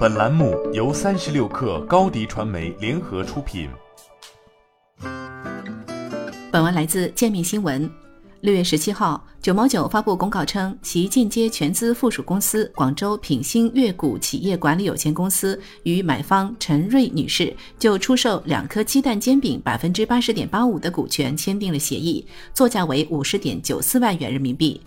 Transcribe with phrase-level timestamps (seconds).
[0.00, 3.68] 本栏目由三十六氪高低传媒联合出品。
[6.50, 7.86] 本文来自界面新闻。
[8.40, 24.80] 六月十七号，九毛九发布公告称，其间接全资附属公司广州品兴粤谷企业管理有限公司与买方陈瑞女士就出售两颗鸡蛋煎饼百分之八十点八五的股权签订了协议，作价为五十点九四万元人民币。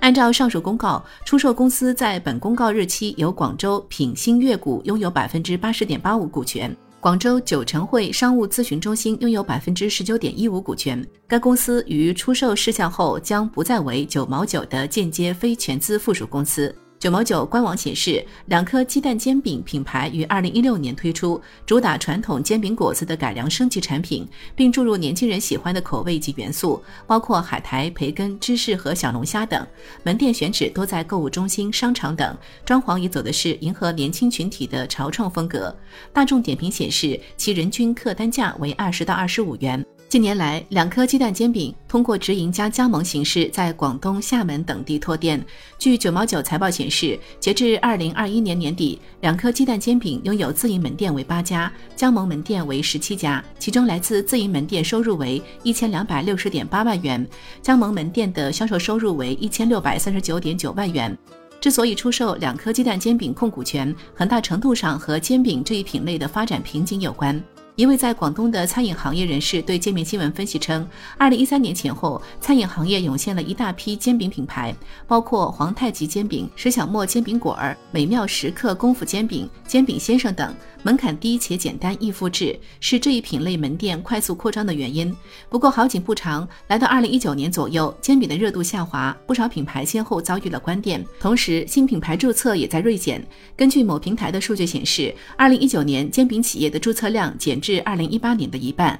[0.00, 11.04] 按照上述公告，出售公司在本公告日期由广州品新悦谷拥有百分之八十点八五股权，广州九成汇商务咨询中心拥有百分之十九点一五股权。
[11.26, 16.74] 该公司于出售事项后将不再为九毛九的间接非全资附属公司。
[17.06, 29.64] 九毛九官网显示，两颗鸡蛋煎饼品牌于二零一六年推出，主打传统煎饼果子的改良升级产品，并注入年轻人喜欢的口味及元素，包括海苔、培根、芝士和小龙虾等。
[30.02, 35.72] 门店选址多在购物中心、商场等，装潢也走的是迎合年轻群体的潮创风格。
[36.12, 39.86] 大众点评显示，其人均客单价为二十到二十五元。
[40.08, 45.44] 近年来，两颗鸡蛋煎饼通过直营加加盟形式在广东、厦门等地拓店。
[45.80, 57.26] 据九毛九财报显示，截至二零二一年年底，两颗鸡蛋煎饼拥有自营门店为八家，加盟门店为十七家，其中来自自营门店收入为一千两百六十点八万元，
[57.60, 61.18] 加盟门店的销售收入为一千六百三十九点九万元。
[61.60, 67.42] 之所以出售两颗鸡蛋煎饼控股权，很大程度上和煎饼这一品类的发展瓶颈有关。
[67.76, 70.88] 一位在广东的餐饮行业人士对界面新闻分析称，
[71.18, 74.74] 二零一三年前后，餐饮行业涌现了一大批煎饼品牌，
[75.06, 85.14] 包括皇太极煎饼、石小沫煎饼果儿、美妙时刻功夫煎饼、煎饼先生等，门槛低且简单易复制，是这一品类门店快速扩张的原因。
[85.50, 93.22] 不过好景不长，来到二零一九年左右，煎饼的热度下滑，不少品牌先后遭遇了关店，同时新品牌注册也在锐减。
[93.54, 97.60] 根据某平台的数据显示，二零一九年煎饼企业的注册量减。
[97.66, 98.96] 至二零一八年的一半，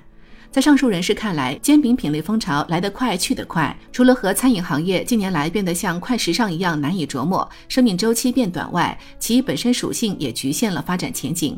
[0.51, 11.57] 在上述人士看来，煎饼品类风潮来得快去得快，除了和餐饮行业近年来变得像快时尚一样难以琢磨，生命周期变短外，其本身属性也局限了发展前景。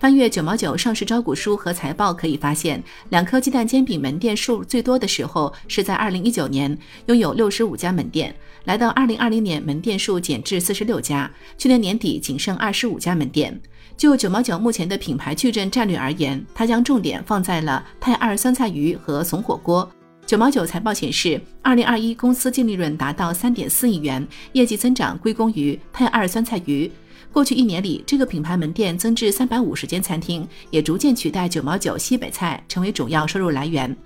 [0.00, 6.74] 翻阅九毛九上市招股书和财报，可以发现，两颗鸡蛋煎饼门店数最多的时候是在二零一九年，
[7.04, 8.32] 拥有六十五家门店；
[8.64, 13.60] 来到二零二零年，门店数减至四十六家，去年年底仅剩二十五家门店。
[13.94, 19.86] 就九毛九目前的品牌矩阵战略而言，它将重点放在了泰二酸菜鱼和怂火锅。
[20.24, 26.90] 九毛九财报显示，二零二一公司净利润达到三点四亿元，业绩增长归功于泰二酸菜鱼。
[27.32, 33.96] 过去一年里，这个品牌门店增至三百五十间餐厅，也逐渐取代九毛九西北菜成为主要收入来源。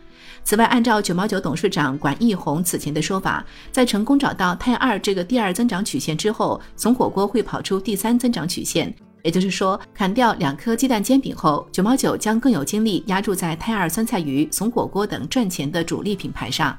[0.45, 8.95] 此外，按照九毛九董事长管义宏此前的说法，在成功找到泰二这个第二增长曲线之后，怂火锅会跑出第三增长曲线。
[9.23, 16.79] 也就是说，砍掉两颗鸡蛋煎饼后，九毛九将更有精力压注在泰二酸菜鱼、怂火锅等赚钱的主力品牌上。